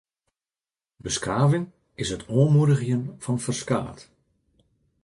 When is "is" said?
2.01-2.09